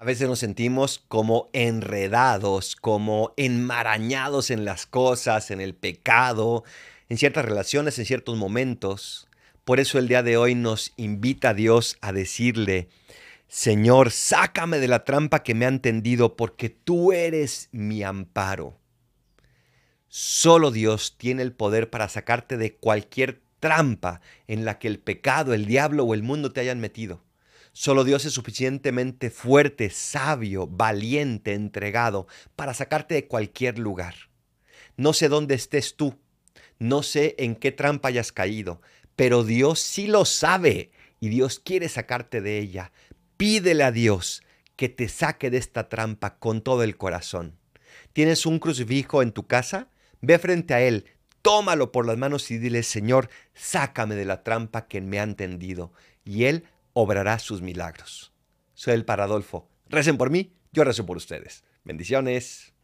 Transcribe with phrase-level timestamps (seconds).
[0.00, 6.62] A veces nos sentimos como enredados, como enmarañados en las cosas, en el pecado,
[7.08, 9.26] en ciertas relaciones, en ciertos momentos.
[9.64, 12.88] Por eso el día de hoy nos invita a Dios a decirle,
[13.48, 18.78] Señor, sácame de la trampa que me han tendido porque tú eres mi amparo.
[20.06, 25.54] Solo Dios tiene el poder para sacarte de cualquier trampa en la que el pecado,
[25.54, 27.20] el diablo o el mundo te hayan metido.
[27.80, 34.16] Solo Dios es suficientemente fuerte, sabio, valiente, entregado para sacarte de cualquier lugar.
[34.96, 36.18] No sé dónde estés tú,
[36.80, 38.82] no sé en qué trampa hayas caído,
[39.14, 42.90] pero Dios sí lo sabe y Dios quiere sacarte de ella.
[43.36, 44.42] Pídele a Dios
[44.74, 47.60] que te saque de esta trampa con todo el corazón.
[48.12, 49.86] ¿Tienes un crucifijo en tu casa?
[50.20, 51.04] Ve frente a Él,
[51.42, 55.92] tómalo por las manos y dile, Señor, sácame de la trampa que me han tendido.
[56.24, 56.64] Y Él
[57.00, 58.32] obrará sus milagros.
[58.74, 59.70] Soy el Paradolfo.
[59.88, 61.62] Recen por mí, yo rezo por ustedes.
[61.84, 62.74] Bendiciones.